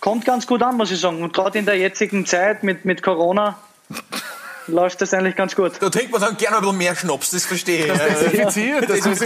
kommt 0.00 0.24
ganz 0.24 0.46
gut 0.46 0.62
an, 0.62 0.76
muss 0.76 0.90
ich 0.90 1.00
sagen. 1.00 1.22
Und 1.22 1.32
gerade 1.32 1.58
in 1.58 1.66
der 1.66 1.78
jetzigen 1.78 2.26
Zeit 2.26 2.62
mit, 2.62 2.84
mit 2.84 3.02
Corona 3.02 3.58
läuft 4.66 5.00
das 5.00 5.14
eigentlich 5.14 5.36
ganz 5.36 5.54
gut. 5.54 5.72
Da 5.80 5.90
trinkt 5.90 6.12
man 6.12 6.20
dann 6.20 6.36
gerne 6.36 6.56
ein 6.56 6.62
bisschen 6.62 6.78
mehr 6.78 6.94
Schnaps, 6.96 7.30
das 7.30 7.44
verstehe 7.44 7.86
ich. 7.86 7.92
Desinfiziert, 7.92 8.90
das 8.90 9.06
ist 9.06 9.24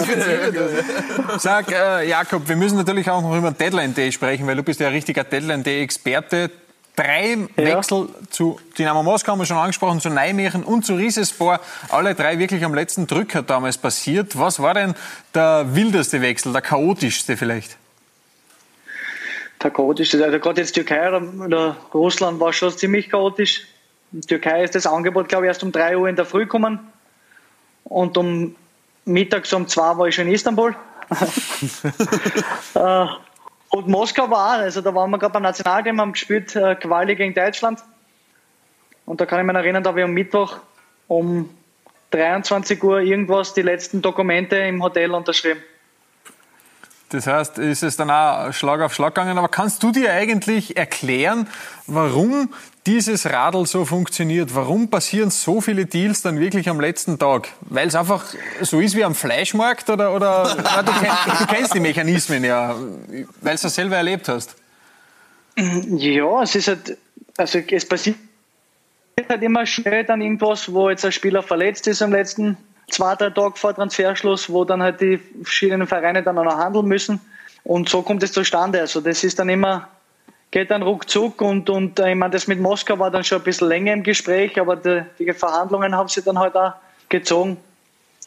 Sag, 1.39 1.71
äh, 1.73 2.09
Jakob, 2.09 2.49
wir 2.49 2.57
müssen 2.57 2.77
natürlich 2.77 3.09
auch 3.11 3.23
noch 3.23 3.37
über 3.37 3.51
den 3.51 3.59
Deadline 3.59 3.95
Day 3.95 4.13
sprechen, 4.13 4.47
weil 4.47 4.57
du 4.57 4.63
bist 4.63 4.81
ja 4.81 4.89
ein 4.89 4.93
richtiger 4.95 5.25
Deadline 5.25 5.63
Day 5.63 5.83
Experte. 5.83 6.51
drei 6.97 7.39
Wechsel 7.57 8.09
zu 8.31 8.61
Dynamo 8.77 9.03
Moskau, 9.03 9.33
haben 9.33 9.39
wir 9.39 9.47
schon 9.47 9.57
angesprochen, 9.57 10.01
zu 10.01 10.11
Nijmegen 10.11 10.63
und 10.65 10.85
zu 10.85 10.95
Riesespor. 10.97 11.61
Alle 11.89 12.15
drei 12.15 12.39
wirklich 12.39 12.65
am 12.65 12.75
letzten 12.75 13.07
Drücker 13.07 13.43
damals 13.43 13.79
passiert. 13.79 14.39
Was 14.39 14.61
war 14.61 14.75
denn 14.75 14.95
der 15.35 15.75
wildeste 15.75 16.21
Wechsel, 16.21 16.53
der 16.53 16.61
chaotischste 16.63 17.37
vielleicht? 17.37 17.77
Der 19.63 19.71
chaotischste, 19.71 20.23
also 20.25 20.39
gerade 20.39 20.61
jetzt 20.61 20.73
Türkei 20.73 21.11
oder 21.11 21.77
Russland 21.95 22.41
war 22.41 22.53
schon 22.53 22.77
ziemlich 22.77 23.11
chaotisch. 23.11 23.67
In 24.13 24.23
Türkei 24.23 24.65
ist 24.65 24.75
das 24.75 24.87
Angebot, 24.87 25.29
glaube 25.29 25.45
ich, 25.45 25.49
erst 25.49 25.63
um 25.63 25.73
3 25.73 25.97
Uhr 25.97 26.09
in 26.09 26.17
der 26.17 26.25
Früh 26.25 26.45
gekommen. 26.45 26.81
Und 27.85 28.17
um 28.19 28.57
mittags 29.05 29.53
um 29.53 29.69
2 29.69 29.99
war 29.99 30.07
ich 30.09 30.15
schon 30.15 30.27
in 30.27 30.35
Istanbul. 30.35 30.75
Äh, 32.75 33.07
und 33.71 33.87
Moskau 33.87 34.29
war 34.31 34.57
auch, 34.57 34.61
also 34.61 34.81
da 34.81 34.95
waren 34.95 35.11
wir 35.11 35.19
gerade 35.19 35.33
beim 35.33 35.45
Nationalteam, 35.45 36.01
haben 36.01 36.13
gespielt 36.13 36.55
äh, 36.57 36.75
Quali 36.75 37.15
gegen 37.15 37.35
Deutschland. 37.35 37.81
Und 39.07 39.21
da 39.21 39.27
kann 39.27 39.41
ich 39.41 39.47
mich 39.47 39.55
erinnern, 39.55 39.83
da 39.83 39.91
habe 39.91 40.01
ich 40.01 40.05
am 40.05 40.13
Mittwoch 40.13 40.57
um 41.07 41.51
23 42.11 42.83
Uhr 42.83 43.01
irgendwas 43.01 43.55
die 43.55 43.63
letzten 43.63 44.03
Dokumente 44.03 44.57
im 44.57 44.83
Hotel 44.83 45.13
unterschrieben. 45.13 45.61
Das 47.11 47.27
heißt, 47.27 47.59
ist 47.59 47.83
es 47.83 47.97
dann 47.97 48.11
auch 48.11 48.53
Schlag 48.53 48.81
auf 48.81 48.95
Schlag 48.95 49.15
gegangen. 49.15 49.37
Aber 49.37 49.49
kannst 49.49 49.83
du 49.83 49.91
dir 49.91 50.13
eigentlich 50.13 50.77
erklären, 50.77 51.49
warum 51.87 52.55
dieses 52.87 53.27
Radl 53.27 53.67
so 53.67 53.85
funktioniert? 53.85 54.55
Warum 54.55 54.89
passieren 54.89 55.31
so 55.31 55.61
viele 55.61 55.87
Deals 55.87 56.23
dann 56.23 56.39
wirklich 56.39 56.69
am 56.69 56.81
letzten 56.81 57.19
Tag? 57.19 57.49
Weil 57.63 57.89
es 57.89 57.97
einfach 57.97 58.25
so 58.61 58.81
ist 58.81 58.95
wie 58.95 59.05
am 59.05 59.17
Fleischmarkt 59.17 59.91
oder, 59.91 60.15
oder 60.15 60.57
na, 60.63 60.83
du, 60.83 60.93
kennst, 60.93 61.41
du 61.41 61.47
kennst 61.47 61.75
die 61.75 61.81
Mechanismen 61.81 62.45
ja, 62.45 62.77
weil 63.41 63.57
du 63.57 63.63
das 63.63 63.75
selber 63.75 63.97
erlebt 63.97 64.29
hast. 64.29 64.55
Ja, 65.57 66.43
es 66.43 66.55
ist 66.55 66.69
halt, 66.69 66.97
also 67.37 67.59
es 67.59 67.87
passiert 67.87 68.17
halt 69.29 69.43
immer 69.43 69.67
schnell 69.67 70.05
dann 70.05 70.21
irgendwas, 70.21 70.73
wo 70.73 70.89
jetzt 70.89 71.05
ein 71.05 71.13
Spieler 71.13 71.43
verletzt 71.43 71.89
ist 71.89 72.03
am 72.03 72.13
letzten 72.13 72.57
zwei, 72.93 73.15
drei 73.17 73.31
Tage 73.31 73.57
vor 73.57 73.75
Transferschluss, 73.75 74.51
wo 74.51 74.65
dann 74.65 74.83
halt 74.83 75.01
die 75.01 75.19
verschiedenen 75.43 75.87
Vereine 75.87 76.23
dann 76.23 76.39
auch 76.39 76.45
noch 76.45 76.59
handeln 76.59 76.87
müssen. 76.87 77.21
Und 77.65 77.89
so 77.89 78.03
kommt 78.03 78.23
es 78.23 78.33
zustande. 78.33 78.81
Also 78.81 79.01
das 79.01 79.23
ist 79.25 79.39
dann 79.39 79.49
immer, 79.49 79.89
geht 80.51 80.71
dann 80.71 80.83
ruckzuck 80.83 81.41
und, 81.43 81.69
und 81.71 81.99
äh, 81.99 82.11
ich 82.11 82.17
meine, 82.17 82.33
das 82.33 82.47
mit 82.47 82.61
Moskau 82.61 82.99
war 82.99 83.11
dann 83.11 83.25
schon 83.25 83.39
ein 83.39 83.45
bisschen 83.45 83.69
länger 83.69 83.93
im 83.93 84.03
Gespräch, 84.03 84.59
aber 84.61 84.77
die, 84.77 85.05
die 85.19 85.33
Verhandlungen 85.33 85.97
haben 85.97 86.09
sie 86.09 86.23
dann 86.23 86.39
halt 86.39 86.57
auch 86.57 86.73
gezogen. 87.09 87.57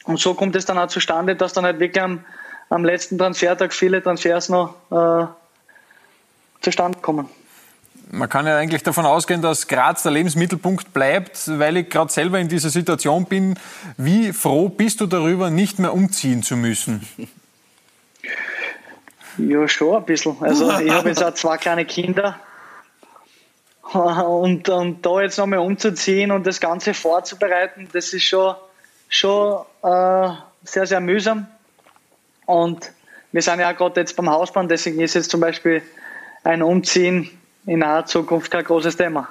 Und 0.04 0.20
so 0.20 0.34
kommt 0.34 0.54
es 0.56 0.64
dann 0.64 0.78
auch 0.78 0.88
zustande, 0.88 1.34
dass 1.34 1.52
dann 1.52 1.64
halt 1.64 1.80
wirklich 1.80 2.02
am, 2.02 2.24
am 2.68 2.84
letzten 2.84 3.18
Transfertag 3.18 3.72
viele 3.72 4.02
Transfers 4.02 4.48
noch 4.48 4.74
äh, 4.90 5.26
zustande 6.60 6.98
kommen 7.00 7.28
man 8.14 8.28
kann 8.28 8.46
ja 8.46 8.56
eigentlich 8.56 8.82
davon 8.82 9.06
ausgehen, 9.06 9.42
dass 9.42 9.68
Graz 9.68 10.02
der 10.02 10.12
Lebensmittelpunkt 10.12 10.92
bleibt, 10.92 11.58
weil 11.58 11.76
ich 11.76 11.90
gerade 11.90 12.12
selber 12.12 12.38
in 12.38 12.48
dieser 12.48 12.70
Situation 12.70 13.26
bin. 13.26 13.58
Wie 13.96 14.32
froh 14.32 14.68
bist 14.68 15.00
du 15.00 15.06
darüber, 15.06 15.50
nicht 15.50 15.78
mehr 15.78 15.92
umziehen 15.92 16.42
zu 16.42 16.56
müssen? 16.56 17.06
Ja, 19.36 19.66
schon 19.68 19.96
ein 19.96 20.04
bisschen. 20.04 20.36
Also 20.40 20.70
ich 20.78 20.92
habe 20.92 21.08
jetzt 21.08 21.22
auch 21.22 21.34
zwei 21.34 21.56
kleine 21.58 21.84
Kinder. 21.84 22.38
Und, 23.92 24.68
und 24.68 25.04
da 25.04 25.20
jetzt 25.20 25.38
nochmal 25.38 25.58
umzuziehen 25.58 26.30
und 26.30 26.46
das 26.46 26.60
Ganze 26.60 26.94
vorzubereiten, 26.94 27.88
das 27.92 28.12
ist 28.12 28.24
schon, 28.24 28.54
schon 29.08 29.64
äh, 29.82 30.30
sehr, 30.64 30.86
sehr 30.86 31.00
mühsam. 31.00 31.46
Und 32.46 32.90
wir 33.32 33.42
sind 33.42 33.60
ja 33.60 33.72
gerade 33.72 34.00
jetzt 34.00 34.16
beim 34.16 34.30
Hausbahn, 34.30 34.68
deswegen 34.68 35.00
ist 35.00 35.14
jetzt 35.14 35.30
zum 35.30 35.40
Beispiel 35.40 35.82
ein 36.44 36.62
Umziehen 36.62 37.30
in 37.66 37.78
naher 37.80 38.06
Zukunft 38.06 38.50
kein 38.50 38.64
großes 38.64 38.96
Thema. 38.96 39.28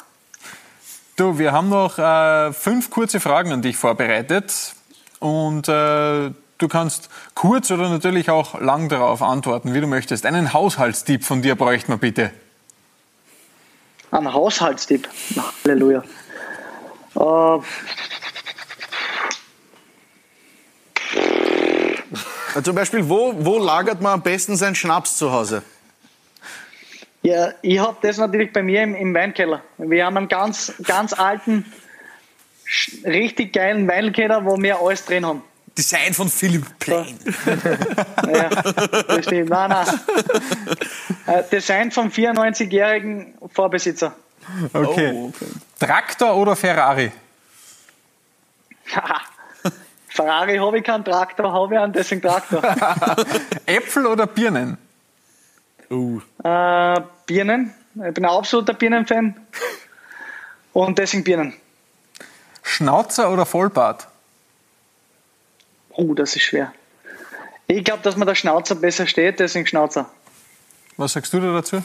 Du, 1.16 1.38
wir 1.38 1.52
haben 1.52 1.70
noch 1.70 2.00
äh, 2.00 2.52
fünf 2.54 2.90
kurze 2.90 3.20
Fragen 3.20 3.52
an 3.52 3.62
dich 3.62 3.78
vorbereitet 3.78 4.74
und 5.20 5.68
äh, 5.68 6.32
du 6.58 6.68
kannst 6.68 7.10
kurz 7.36 7.70
oder 7.70 7.90
natürlich 7.90 8.30
auch 8.32 8.60
lang 8.60 8.90
darauf 8.90 9.22
antworten, 9.22 9.74
wie 9.74 9.82
du 9.82 9.88
möchtest. 9.88 10.26
Einen 10.26 10.54
Haushaltstipp 10.54 11.24
von 11.24 11.42
dir 11.44 11.56
bräuchten 11.56 11.92
wir 11.92 11.98
bitte. 11.98 12.32
Ein 14.10 14.32
Haushaltstipp? 14.34 15.08
Halleluja. 15.66 16.04
Äh, 17.16 17.60
Zum 22.62 22.76
Beispiel, 22.76 23.10
wo, 23.10 23.34
wo 23.38 23.58
lagert 23.58 24.02
man 24.02 24.14
am 24.14 24.22
besten 24.22 24.56
seinen 24.56 24.76
Schnaps 24.76 25.18
zu 25.18 25.32
Hause? 25.32 25.64
Ja, 27.24 27.54
ich 27.62 27.80
habe 27.80 27.98
das 28.02 28.18
natürlich 28.18 28.52
bei 28.52 28.62
mir 28.62 28.84
im, 28.84 28.96
im, 28.96 29.14
Weinkeller. 29.14 29.62
Wir 29.78 30.06
haben 30.06 30.18
einen 30.18 30.28
ganz, 30.28 30.74
ganz 30.84 31.14
alten, 31.14 31.66
richtig 33.06 33.54
geilen 33.54 33.88
Weinkeller, 33.88 34.44
wo 34.44 34.62
wir 34.62 34.80
alles 34.80 35.06
drin 35.06 35.26
haben. 35.26 35.42
Design 35.78 36.14
von 36.14 36.30
Philipp 36.30 36.66
Plain. 36.80 37.18
ja, 38.32 38.50
das 38.50 39.26
stimmt. 39.26 39.50
Nein, 39.50 39.70
nein. 39.70 39.88
Äh, 41.26 41.44
Design 41.50 41.92
vom 41.92 42.10
94-jährigen 42.10 43.36
Vorbesitzer. 43.52 44.14
Okay. 44.74 45.14
Oh, 45.16 45.28
okay. 45.30 45.46
Traktor 45.80 46.36
oder 46.36 46.56
Ferrari? 46.56 47.12
Ferrari 50.10 50.58
habe 50.58 50.78
ich 50.78 50.84
keinen 50.84 51.06
Traktor, 51.06 51.52
habe 51.52 51.74
ich 51.74 51.80
einen, 51.80 51.94
deswegen 51.94 52.22
Traktor. 52.22 52.62
Äpfel 53.66 54.06
oder 54.06 54.28
Birnen? 54.28 54.78
Uh. 55.94 56.22
Äh, 56.44 57.02
Birnen. 57.28 57.74
Ich 57.96 58.14
bin 58.14 58.26
ein 58.26 58.32
absoluter 58.32 58.74
Birnenfan. 58.74 59.36
Und 60.74 60.98
deswegen 60.98 61.24
Birnen. 61.24 61.54
Schnauzer 62.64 63.32
oder 63.32 63.46
Vollbart? 63.46 64.08
Oh, 65.92 66.16
das 66.16 66.36
ist 66.36 66.42
schwer. 66.42 66.74
Ich 67.68 67.84
glaube, 67.84 68.02
dass 68.02 68.18
man 68.18 68.28
der 68.28 68.36
Schnauzer 68.36 68.76
besser 68.76 69.06
steht, 69.06 69.40
deswegen 69.40 69.68
Schnauzer. 69.68 70.10
Was 70.98 71.14
sagst 71.14 71.32
du 71.34 71.40
da 71.40 71.54
dazu? 71.54 71.84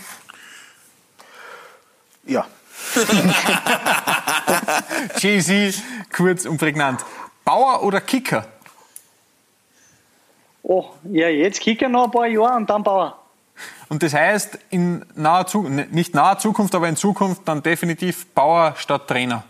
Ja. 2.24 2.46
Jay-Z, 5.18 5.82
kurz 6.14 6.46
und 6.46 6.58
prägnant. 6.58 7.04
Bauer 7.44 7.82
oder 7.82 8.00
Kicker? 8.00 8.46
Oh, 10.62 10.92
ja, 11.04 11.28
jetzt 11.28 11.60
Kicker 11.60 11.88
noch 11.88 12.04
ein 12.04 12.10
paar 12.10 12.26
Jahre 12.26 12.56
und 12.56 12.68
dann 12.68 12.82
Bauer. 12.82 13.18
Und 13.88 14.02
das 14.02 14.14
heißt, 14.14 14.58
in 14.70 15.04
naher 15.14 15.46
Zukunft, 15.46 15.92
nicht 15.92 16.14
naher 16.14 16.38
Zukunft, 16.38 16.74
aber 16.74 16.88
in 16.88 16.96
Zukunft 16.96 17.42
dann 17.46 17.62
definitiv 17.62 18.26
Bauer 18.34 18.74
statt 18.76 19.08
Trainer. 19.08 19.44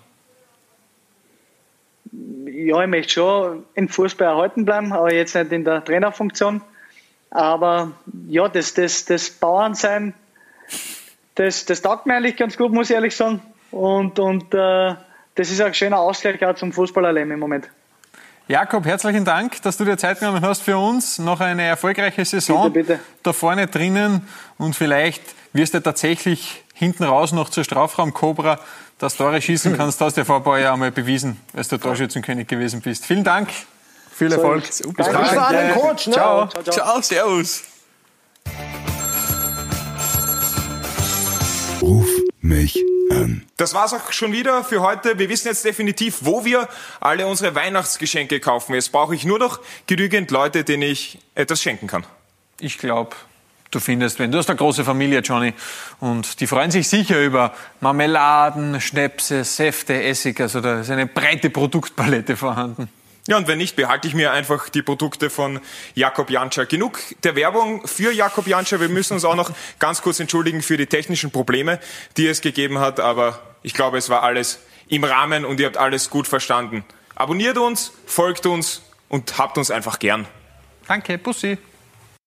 Ja, 2.46 2.82
ich 2.82 2.88
möchte 2.88 3.12
schon 3.12 3.64
im 3.74 3.88
Fußball 3.88 4.28
erhalten 4.28 4.64
bleiben, 4.64 4.92
aber 4.92 5.12
jetzt 5.12 5.34
nicht 5.34 5.52
in 5.52 5.64
der 5.64 5.84
Trainerfunktion. 5.84 6.60
Aber 7.30 7.92
ja, 8.26 8.48
das, 8.48 8.74
das, 8.74 9.04
das 9.04 9.30
Bauernsein, 9.30 10.14
das, 11.34 11.66
das 11.66 11.82
taugt 11.82 12.06
mir 12.06 12.14
eigentlich 12.14 12.36
ganz 12.36 12.56
gut, 12.56 12.72
muss 12.72 12.90
ich 12.90 12.94
ehrlich 12.94 13.14
sagen. 13.14 13.42
Und, 13.70 14.18
und 14.18 14.54
äh, 14.54 14.94
das 15.34 15.50
ist 15.50 15.60
ein 15.60 15.74
schöner 15.74 15.98
Ausgleich 15.98 16.44
auch 16.44 16.54
zum 16.54 16.72
Fußballerleben 16.72 17.32
im 17.32 17.40
Moment. 17.40 17.68
Jakob, 18.48 18.86
herzlichen 18.86 19.26
Dank, 19.26 19.60
dass 19.60 19.76
du 19.76 19.84
dir 19.84 19.98
Zeit 19.98 20.20
genommen 20.20 20.40
hast 20.40 20.62
für 20.62 20.78
uns. 20.78 21.18
Noch 21.18 21.40
eine 21.40 21.64
erfolgreiche 21.64 22.24
Saison 22.24 22.72
bitte, 22.72 22.94
bitte. 22.94 23.00
da 23.22 23.34
vorne 23.34 23.66
drinnen 23.66 24.26
und 24.56 24.74
vielleicht 24.74 25.22
wirst 25.52 25.74
du 25.74 25.82
tatsächlich 25.82 26.64
hinten 26.72 27.04
raus 27.04 27.32
noch 27.32 27.50
zur 27.50 27.62
Strafraum-Cobra, 27.64 28.58
dass 28.98 29.18
du 29.18 29.24
Tore 29.24 29.42
schießen 29.42 29.76
kannst. 29.76 30.00
Das 30.00 30.06
hast 30.06 30.16
du 30.16 30.22
ja 30.22 30.24
vor 30.24 30.36
ein 30.36 30.44
paar 30.44 30.58
Jahren 30.58 30.74
einmal 30.74 30.92
bewiesen, 30.92 31.38
als 31.54 31.68
du 31.68 31.76
Torschützenkönig 31.76 32.48
gewesen 32.48 32.80
bist. 32.80 33.04
Vielen 33.04 33.22
Dank, 33.22 33.50
viel 34.10 34.32
Erfolg. 34.32 34.64
So, 34.72 34.92
Bis 34.92 35.06
bald. 35.08 35.36
an 35.36 35.54
den 35.54 35.74
Coach. 35.74 36.06
Ne? 36.06 36.14
Ciao. 36.14 36.46
Ciao, 36.46 36.62
ciao. 36.62 36.72
ciao, 36.72 37.02
servus. 37.02 37.64
Ruf 41.82 42.17
mich 42.48 42.82
an. 43.10 43.42
Das 43.56 43.74
war's 43.74 43.92
auch 43.92 44.12
schon 44.12 44.32
wieder 44.32 44.64
für 44.64 44.80
heute. 44.80 45.18
Wir 45.18 45.28
wissen 45.28 45.48
jetzt 45.48 45.64
definitiv, 45.64 46.18
wo 46.22 46.44
wir 46.44 46.68
alle 47.00 47.26
unsere 47.26 47.54
Weihnachtsgeschenke 47.54 48.40
kaufen. 48.40 48.74
Jetzt 48.74 48.90
brauche 48.90 49.14
ich 49.14 49.24
nur 49.24 49.38
noch 49.38 49.60
genügend 49.86 50.30
Leute, 50.30 50.64
denen 50.64 50.82
ich 50.82 51.18
etwas 51.34 51.62
schenken 51.62 51.86
kann. 51.86 52.04
Ich 52.58 52.78
glaube, 52.78 53.14
du 53.70 53.80
findest, 53.80 54.18
wenn 54.18 54.32
du 54.32 54.38
hast 54.38 54.48
eine 54.48 54.56
große 54.56 54.84
Familie, 54.84 55.20
Johnny, 55.20 55.52
und 56.00 56.40
die 56.40 56.46
freuen 56.46 56.70
sich 56.70 56.88
sicher 56.88 57.22
über 57.22 57.54
Marmeladen, 57.80 58.80
Schnäpse, 58.80 59.44
Säfte, 59.44 60.02
Essig, 60.02 60.40
also 60.40 60.60
da 60.60 60.80
ist 60.80 60.90
eine 60.90 61.06
breite 61.06 61.50
Produktpalette 61.50 62.36
vorhanden. 62.36 62.88
Ja, 63.28 63.36
und 63.36 63.46
wenn 63.46 63.58
nicht, 63.58 63.76
behalte 63.76 64.08
ich 64.08 64.14
mir 64.14 64.32
einfach 64.32 64.70
die 64.70 64.80
Produkte 64.80 65.28
von 65.28 65.60
Jakob 65.94 66.30
Janscher. 66.30 66.64
Genug 66.64 66.98
der 67.24 67.36
Werbung 67.36 67.86
für 67.86 68.10
Jakob 68.10 68.46
Janscher. 68.46 68.80
Wir 68.80 68.88
müssen 68.88 69.12
uns 69.12 69.26
auch 69.26 69.34
noch 69.34 69.50
ganz 69.78 70.00
kurz 70.00 70.18
entschuldigen 70.18 70.62
für 70.62 70.78
die 70.78 70.86
technischen 70.86 71.30
Probleme, 71.30 71.78
die 72.16 72.26
es 72.26 72.40
gegeben 72.40 72.78
hat. 72.78 73.00
Aber 73.00 73.42
ich 73.62 73.74
glaube, 73.74 73.98
es 73.98 74.08
war 74.08 74.22
alles 74.22 74.60
im 74.88 75.04
Rahmen 75.04 75.44
und 75.44 75.60
ihr 75.60 75.66
habt 75.66 75.76
alles 75.76 76.08
gut 76.08 76.26
verstanden. 76.26 76.86
Abonniert 77.16 77.58
uns, 77.58 77.92
folgt 78.06 78.46
uns 78.46 78.80
und 79.10 79.36
habt 79.36 79.58
uns 79.58 79.70
einfach 79.70 79.98
gern. 79.98 80.26
Danke, 80.86 81.18
Pussy. 81.18 81.58